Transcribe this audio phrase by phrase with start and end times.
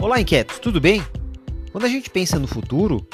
[0.00, 1.04] Olá, inquietos, tudo bem?
[1.72, 3.04] Quando a gente pensa no futuro,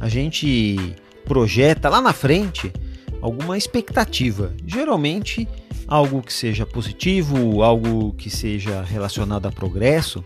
[0.00, 0.96] a gente
[1.26, 2.72] projeta lá na frente
[3.20, 5.46] alguma expectativa, geralmente
[5.86, 10.24] algo que seja positivo, algo que seja relacionado a progresso,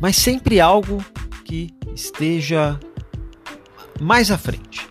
[0.00, 1.04] mas sempre algo
[1.44, 2.78] que esteja
[4.00, 4.88] mais à frente.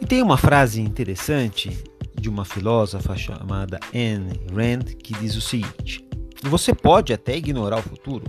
[0.00, 1.70] E tem uma frase interessante
[2.18, 6.02] de uma filósofa chamada Anne Rand que diz o seguinte:
[6.42, 8.24] Você pode até ignorar o futuro,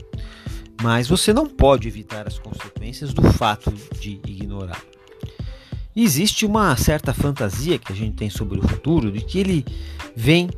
[0.81, 4.81] mas você não pode evitar as consequências do fato de ignorar.
[5.95, 9.65] Existe uma certa fantasia que a gente tem sobre o futuro de que ele
[10.15, 10.49] vem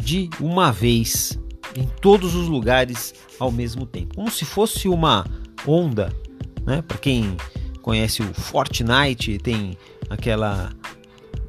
[0.00, 1.38] de uma vez
[1.76, 5.26] em todos os lugares ao mesmo tempo, como se fosse uma
[5.66, 6.14] onda,
[6.64, 6.82] né?
[6.82, 7.36] Para quem
[7.82, 9.76] conhece o Fortnite, tem
[10.08, 10.70] aquela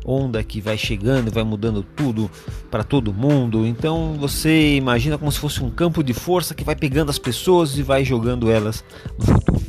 [0.05, 2.29] onda que vai chegando, vai mudando tudo
[2.69, 3.65] para todo mundo.
[3.65, 7.77] Então você imagina como se fosse um campo de força que vai pegando as pessoas
[7.77, 8.83] e vai jogando elas
[9.17, 9.65] no futuro.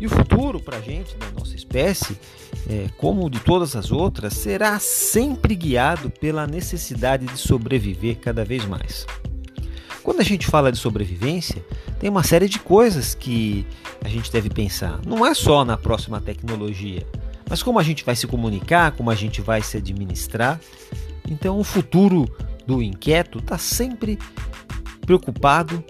[0.00, 2.16] E o futuro para a gente, da nossa espécie,
[2.70, 8.64] é, como de todas as outras, será sempre guiado pela necessidade de sobreviver cada vez
[8.64, 9.04] mais.
[10.04, 11.64] Quando a gente fala de sobrevivência,
[11.98, 13.66] tem uma série de coisas que
[14.02, 15.00] a gente deve pensar.
[15.04, 17.04] Não é só na próxima tecnologia,
[17.48, 20.60] mas como a gente vai se comunicar, como a gente vai se administrar.
[21.28, 22.28] Então, o futuro
[22.66, 24.18] do inquieto está sempre
[25.00, 25.82] preocupado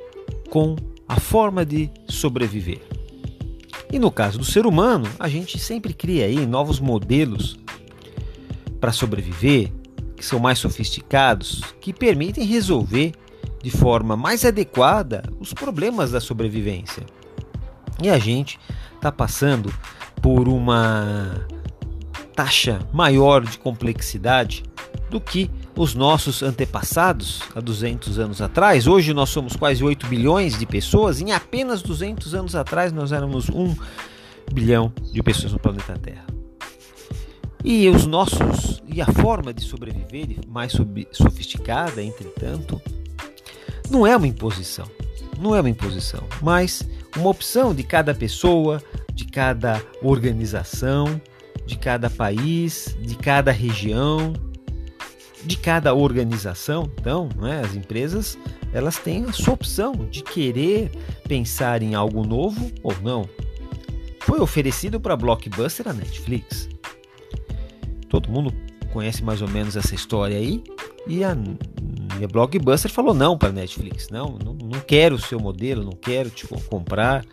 [0.51, 0.77] com
[1.09, 2.81] a forma de sobreviver.
[3.91, 7.59] E no caso do ser humano, a gente sempre cria aí novos modelos
[8.81, 9.73] para sobreviver,
[10.15, 13.13] que são mais sofisticados, que permitem resolver
[13.63, 17.05] de forma mais adequada os problemas da sobrevivência.
[18.03, 18.61] E a gente
[18.95, 19.73] está passando
[20.29, 21.47] por uma
[22.35, 24.63] taxa maior de complexidade
[25.09, 28.87] do que os nossos antepassados há 200 anos atrás.
[28.87, 33.49] Hoje nós somos quase 8 bilhões de pessoas, em apenas 200 anos atrás nós éramos
[33.49, 33.75] 1
[34.53, 36.27] bilhão de pessoas no planeta Terra.
[37.65, 40.77] E os nossos e a forma de sobreviver mais
[41.11, 42.79] sofisticada, entretanto,
[43.91, 44.87] não é uma imposição,
[45.41, 46.87] não é uma imposição, mas
[47.17, 48.83] uma opção de cada pessoa,
[49.19, 51.21] de cada organização,
[51.67, 54.33] de cada país, de cada região,
[55.45, 56.89] de cada organização.
[57.01, 58.39] Então, né, as empresas
[58.73, 60.93] elas têm a sua opção de querer
[61.27, 63.29] pensar em algo novo ou não.
[64.21, 66.69] Foi oferecido para Blockbuster a Netflix.
[68.09, 68.55] Todo mundo
[68.93, 70.63] conhece mais ou menos essa história aí.
[71.09, 71.37] E a,
[72.21, 74.11] e a Blockbuster falou não para a Netflix.
[74.11, 77.25] Não, não, não quero o seu modelo, não quero te comprar.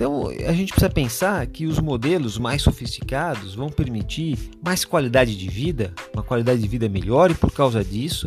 [0.00, 5.46] Então a gente precisa pensar que os modelos mais sofisticados vão permitir mais qualidade de
[5.46, 8.26] vida, uma qualidade de vida melhor, e por causa disso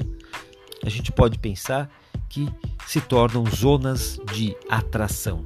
[0.86, 1.90] a gente pode pensar
[2.30, 2.48] que
[2.86, 5.44] se tornam zonas de atração.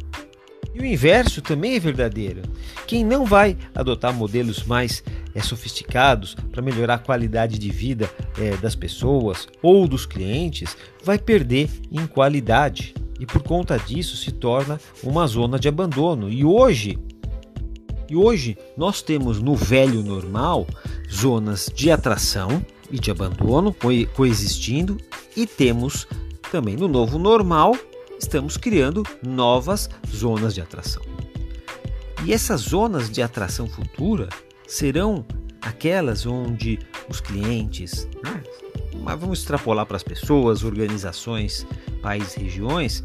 [0.75, 2.41] E o inverso também é verdadeiro.
[2.85, 5.01] Quem não vai adotar modelos mais
[5.33, 11.17] é, sofisticados para melhorar a qualidade de vida é, das pessoas ou dos clientes vai
[11.17, 16.29] perder em qualidade e por conta disso se torna uma zona de abandono.
[16.29, 16.97] E hoje,
[18.09, 20.67] e hoje nós temos no velho normal
[21.11, 23.75] zonas de atração e de abandono
[24.13, 24.97] coexistindo
[25.35, 26.07] e temos
[26.51, 27.75] também no novo normal
[28.19, 31.03] estamos criando novas zonas de atração.
[32.25, 34.27] E essas zonas de atração futura
[34.67, 35.25] serão
[35.61, 36.79] aquelas onde
[37.09, 38.41] os clientes, né,
[39.02, 41.66] mas vamos extrapolar para as pessoas, organizações,
[42.02, 43.03] países, regiões,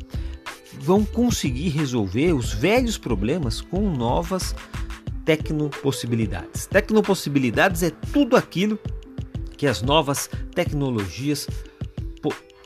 [0.81, 4.55] vão conseguir resolver os velhos problemas com novas
[5.25, 6.67] tecnopossibilidades.
[6.67, 8.79] Tecnopossibilidades é tudo aquilo
[9.57, 11.47] que as novas tecnologias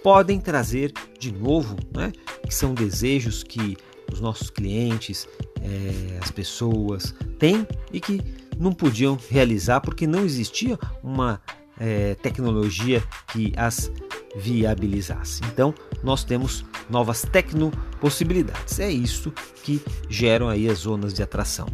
[0.02, 2.12] podem trazer de novo, né?
[2.46, 3.76] que são desejos que
[4.12, 5.28] os nossos clientes,
[5.60, 8.20] é, as pessoas têm e que
[8.56, 11.40] não podiam realizar porque não existia uma
[11.78, 13.90] é, tecnologia que as
[14.36, 15.40] viabilizasse.
[15.46, 18.78] Então, nós temos novas tecnopossibilidades.
[18.78, 21.66] É isso que geram aí as zonas de atração.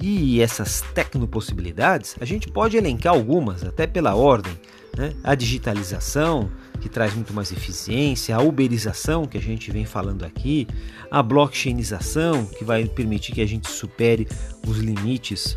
[0.00, 4.52] E essas tecnopossibilidades, a gente pode elencar algumas, até pela ordem.
[4.96, 5.14] Né?
[5.22, 10.66] A digitalização, que traz muito mais eficiência, a uberização, que a gente vem falando aqui,
[11.10, 14.28] a blockchainização, que vai permitir que a gente supere
[14.66, 15.56] os limites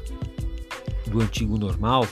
[1.08, 2.08] do antigo normal.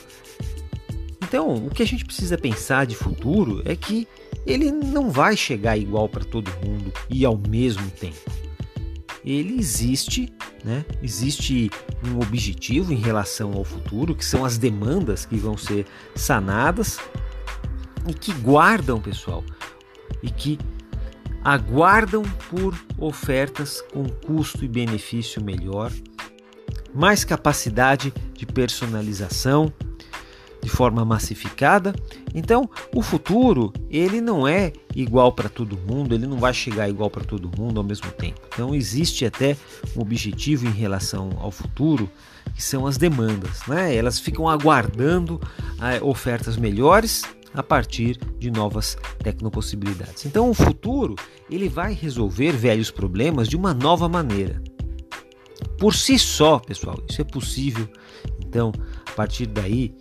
[1.36, 4.08] Então, o que a gente precisa pensar de futuro é que
[4.48, 8.32] ele não vai chegar igual para todo mundo e ao mesmo tempo.
[9.22, 10.32] Ele existe,
[10.64, 10.86] né?
[11.04, 11.70] Existe
[12.08, 15.86] um objetivo em relação ao futuro, que são as demandas que vão ser
[16.16, 17.00] sanadas
[18.08, 19.44] e que guardam, pessoal,
[20.24, 20.58] e que
[21.44, 25.92] aguardam por ofertas com custo e benefício melhor,
[26.94, 29.74] mais capacidade de personalização
[30.66, 31.94] de forma massificada.
[32.34, 37.08] Então, o futuro, ele não é igual para todo mundo, ele não vai chegar igual
[37.08, 38.42] para todo mundo ao mesmo tempo.
[38.52, 39.56] Então, existe até
[39.96, 42.10] um objetivo em relação ao futuro,
[42.56, 43.96] que são as demandas, né?
[43.96, 45.40] Elas ficam aguardando
[45.78, 47.24] ah, ofertas melhores
[47.54, 50.26] a partir de novas tecnopossibilidades.
[50.26, 51.14] Então, o futuro
[51.48, 54.60] ele vai resolver velhos problemas de uma nova maneira.
[55.78, 57.88] Por si só, pessoal, isso é possível.
[58.40, 58.72] Então,
[59.08, 59.94] a partir daí,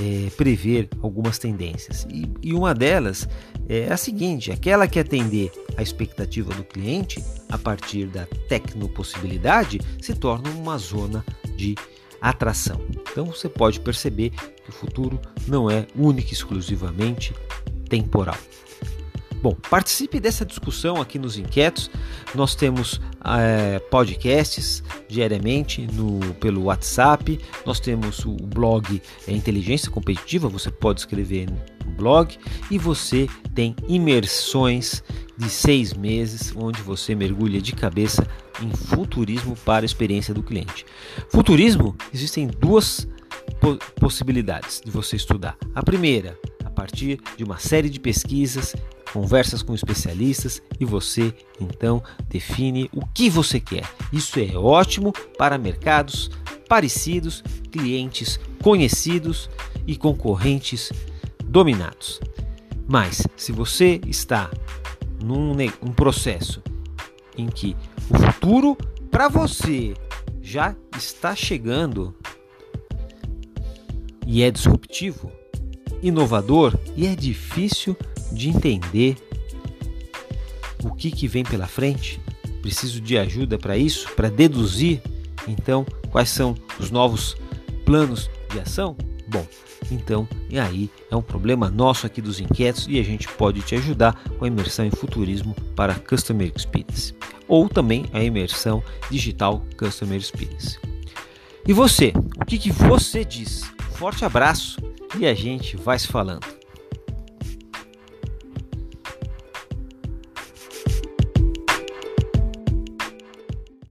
[0.00, 2.06] é, prever algumas tendências.
[2.10, 3.28] E, e uma delas
[3.68, 10.14] é a seguinte: aquela que atender a expectativa do cliente a partir da tecnopossibilidade se
[10.14, 11.24] torna uma zona
[11.56, 11.74] de
[12.20, 12.80] atração.
[13.10, 17.34] Então você pode perceber que o futuro não é único e exclusivamente
[17.88, 18.36] temporal.
[19.42, 21.90] Bom, participe dessa discussão aqui nos Inquietos.
[22.34, 27.38] Nós temos é, podcasts diariamente no, pelo WhatsApp.
[27.66, 30.48] Nós temos o blog é, Inteligência Competitiva.
[30.48, 32.36] Você pode escrever no blog.
[32.70, 35.02] E você tem imersões
[35.36, 38.26] de seis meses, onde você mergulha de cabeça
[38.62, 40.84] em futurismo para a experiência do cliente.
[41.30, 43.08] Futurismo existem duas
[43.98, 45.56] possibilidades de você estudar.
[45.74, 48.74] A primeira, a partir de uma série de pesquisas
[49.12, 53.88] conversas com especialistas e você então define o que você quer.
[54.12, 56.30] Isso é ótimo para mercados
[56.68, 59.50] parecidos, clientes conhecidos
[59.86, 60.92] e concorrentes
[61.44, 62.20] dominados.
[62.86, 64.50] Mas se você está
[65.22, 65.52] num
[65.82, 66.62] um processo
[67.36, 67.76] em que
[68.08, 68.76] o futuro
[69.10, 69.94] para você
[70.40, 72.14] já está chegando
[74.26, 75.30] e é disruptivo,
[76.02, 77.96] inovador e é difícil
[78.32, 79.16] de entender
[80.82, 82.20] o que, que vem pela frente.
[82.62, 85.00] Preciso de ajuda para isso, para deduzir
[85.48, 87.36] então quais são os novos
[87.84, 88.96] planos de ação?
[89.26, 89.46] Bom,
[89.90, 93.74] então, e aí é um problema nosso aqui dos inquietos e a gente pode te
[93.74, 97.14] ajudar com a imersão em futurismo para Customer Experience
[97.48, 100.78] ou também a imersão digital Customer Experience.
[101.66, 103.62] E você, o que, que você diz?
[103.92, 104.78] Forte abraço
[105.18, 106.59] e a gente vai se falando.